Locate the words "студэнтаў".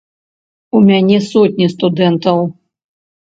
1.75-2.41